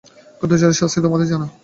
[0.41, 1.47] গুপ্তচরের শাস্তি তোমাদের জানা।